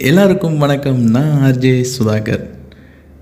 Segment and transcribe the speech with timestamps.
[0.00, 1.02] எல்லாருக்கும் வணக்கம்.
[1.02, 2.48] நான் ஆர்ஜே சுதாகர்.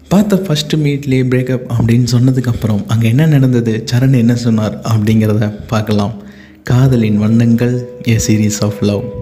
[0.09, 6.23] பார்த்த ஃபஸ்ட்டு மீட்லேயே பிரேக்கப் அப்படின்னு சொன்னதுக்கப்புறம் அங்கே என்ன நடந்தது சரண் என்ன சொன்னார் அப்படிங்கிறத பார்க்கலாம்.
[6.63, 9.20] காதலின் வண்ணங்கள் ஏ சீரீஸ் ஆஃப் லவ்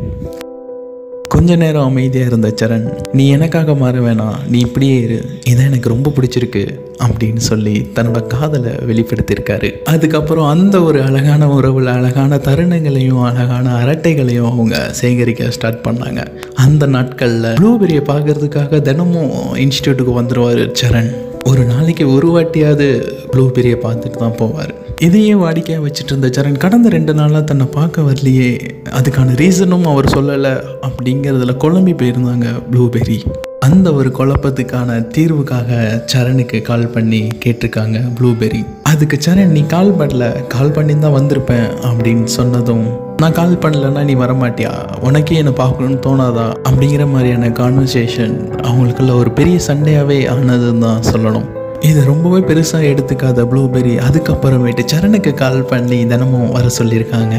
[1.39, 5.19] கொஞ்ச நேரம் அமைதியாக இருந்த சரண் நீ எனக்காக மாற வேணாம் நீ இப்படியே இரு.
[5.51, 6.63] இதான் எனக்கு ரொம்ப பிடிச்சிருக்கு
[7.05, 9.69] அப்படின்னு சொல்லி தன்னோட காதலை வெளிப்படுத்தியிருக்காரு.
[9.85, 16.27] அதுக்கப்புறம் அந்த ஒரு அழகான உறவில் அழகான தருணங்களையும் அழகான அரட்டைகளையும் அவங்க சேகரிக்க ஸ்டார்ட் பண்ணாங்க.
[16.55, 21.13] அந்த நாட்களில் ப்ளூபெரியை பார்க்கறதுக்காக தினமும் இன்ஸ்டியூட்டுக்கு வந்துடுவார் சரண்.
[21.45, 22.89] ஒரு நாளைக்கு ஒரு வாட்டியாவது
[23.33, 24.75] ப்ளூபெரியை பார்த்துட்டு தான் போவார்.
[25.01, 28.49] இதையே வாடிக்கையாக வச்சுட்டு இருந்த சரண் கடந்த ரெண்டு நாளாக தன்னை பார்க்க வரலையே.
[28.91, 30.53] அதுக்கான ரீசனும் அவர் சொல்லலை.
[30.87, 33.19] அப்படிங்கிறதுல குழம்பி போயிருந்தாங்க ப்ளூபெரி
[33.61, 40.47] அந்த ஒரு குழப்பத்துக்கான தீர்வுக்காக சரணுக்கு கால் பண்ணி கேட்டிருக்காங்க ப்ளூபெரி அதுக்கு சரண் நீ கால் பண்ணல.
[40.47, 45.01] கால் பண்ணி தான் வந்திருப்பேன் அப்படின்னு சொன்னதும் நான் கால் பண்ணலன்னா நீ வரமாட்டியா?
[45.01, 46.49] உனக்கே என்னை பார்க்கணும்னு தோணாதா?
[46.71, 51.49] அப்படிங்கிற மாதிரியான கான்வர்சேஷன் அவங்களுக்குள்ள ஒரு பெரிய சண்டையாகவே ஆனதுன்னு தான் சொல்லணும்.
[51.81, 57.35] இதை ரொம்பவே பெருசாக எடுத்துக்காத ப்ளூபெரி அதுக்கப்புறமேட்டு சரணுக்கு கால் பண்ணி தினமும் வர சொல்லியிருக்காங்க.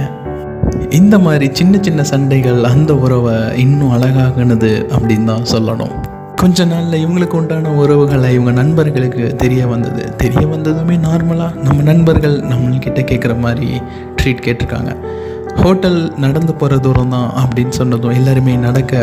[0.89, 5.93] இந்த மாதிரி சின்ன சின்ன சண்டைகள் அந்த உறவை இன்னும் அழகாகுனது அப்படின்னு தான் சொல்லணும்.
[6.35, 10.15] கொஞ்ச நாளில் இவங்களுக்கு உண்டான உறவுகளை இவங்க நண்பர்களுக்கு தெரிய வந்தது.
[10.17, 13.81] தெரிய வந்ததுமே நார்மலாக நம்ம நண்பர்கள் நம்மள்கிட்ட கேட்குற மாதிரி
[14.21, 14.95] ட்ரீட் கேட்டிருக்காங்க.
[15.57, 18.93] ஹோட்டல் நடந்து போகிற தூரம் தான் அப்படின்னு சொன்னதும் எல்லாருமே நடக்க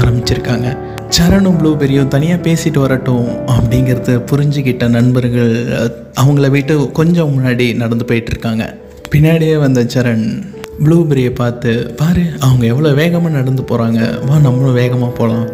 [0.00, 0.76] ஆரம்பிச்சிருக்காங்க.
[1.16, 5.54] சரணும் ப்ளூபெரியும் தனியாக பேசிட்டு வரட்டும் அப்படிங்கிறத புரிஞ்சுக்கிட்ட நண்பர்கள்
[6.14, 8.66] அவங்கள விட்டு கொஞ்சம் முன்னாடி நடந்து போயிட்டுருக்காங்க.
[9.10, 10.42] பின்னாடியே வந்த சரண்
[10.84, 15.48] ப்ளூபெரியை பார்த்து பாரு அவங்க எவ்வளோ வேகமாக நடந்து போகிறாங்க வா நம்மளும் வேகமாக போகலாம்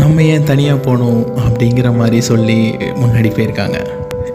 [0.00, 2.58] நம்ம ஏன் தனியாக போகணும் அப்படிங்கிற மாதிரி சொல்லி
[3.00, 3.78] முன்னாடி போயிருக்காங்க.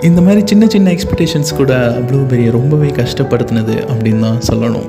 [0.07, 1.73] இந்த மாதிரி சின்ன சின்ன எக்ஸ்பெக்டேஷன்ஸ் கூட
[2.09, 4.87] ப்ளூபெரியை ரொம்பவே கஷ்டப்படுத்தினது அப்படின்னு தான் சொல்லணும்.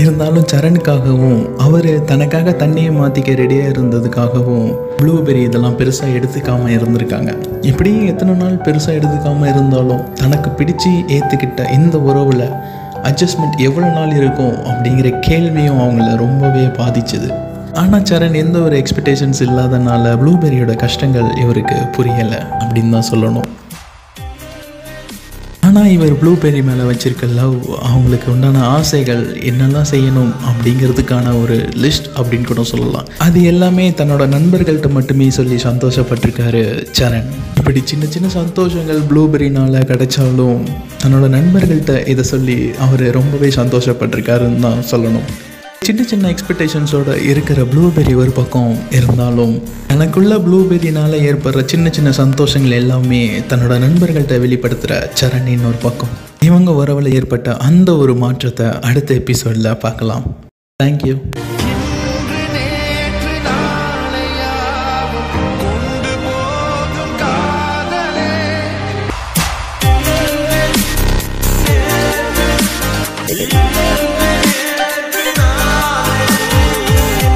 [0.00, 4.68] இருந்தாலும் சரணுக்காகவும் அவர் தனக்காக தண்ணியை மாற்றிக்க ரெடியாக இருந்ததுக்காகவும்
[5.00, 7.32] ப்ளூபெரி இதெல்லாம் பெருசாக எடுத்துக்காமல் இருந்திருக்காங்க.
[7.70, 12.46] இப்படி எத்தனை நாள் பெருசாக எடுத்துக்காமல் இருந்தாலும் தனக்கு பிடிச்சி ஏற்றுக்கிட்ட இந்த உறவில்
[13.10, 17.30] அட்ஜஸ்ட்மெண்ட் எவ்வளோ நாள் இருக்கும் அப்படிங்கிற கேள்வியும் அவங்கள ரொம்பவே பாதிச்சுது.
[17.80, 23.48] ஆனால் சரண் எந்த ஒரு எக்ஸ்பெக்டேஷன்ஸ் இல்லாதனால ப்ளூபெரியோட கஷ்டங்கள் இவருக்கு புரியலை அப்படின்னு தான் சொல்லணும்.
[25.68, 27.56] ஆனால் இவர் ப்ளூபெரி மேலே வச்சிருக்க லவ்
[27.88, 33.08] அவங்களுக்கு உண்டான ஆசைகள் என்னெல்லாம் செய்யணும் அப்படிங்கிறதுக்கான ஒரு லிஸ்ட் அப்படின்னு கூட சொல்லலாம்.
[33.26, 36.62] அது எல்லாமே தன்னோட நண்பர்கள்ட்ட மட்டுமே சொல்லி சந்தோஷப்பட்டிருக்காரு
[36.98, 37.28] சரண்.
[37.58, 40.62] இப்படி சின்ன சின்ன சந்தோஷங்கள் ப்ளூபெரினால் கிடைச்சாலும்
[41.02, 45.28] தன்னோட நண்பர்கள்ட்ட இதை சொல்லி அவர் ரொம்பவே சந்தோஷப்பட்டிருக்காருன்னு தான் சொல்லணும்.
[45.86, 53.20] சின்ன சின்ன எக்ஸ்பெக்டேஷன்ஸோட இருக்கிற ப்ளூபெரி ஒரு பக்கம் இருந்தாலும் எனக்குள்ள ப்ளூபெரினால் ஏற்படுற சின்ன சின்ன சந்தோஷங்கள் எல்லாமே
[53.50, 56.08] தன்னோட நண்பர்கள்ட்ட வெளிப்படுத்துகிற சரணின்னு ஒரு பக்கம்.
[56.40, 60.26] இவங்க உறவில் ஏற்பட்ட அந்த ஒரு மாற்றத்தை அடுத்த எபிசோடில் பார்க்கலாம்.
[60.82, 61.16] Thank you
[73.38, 74.15] Yeah.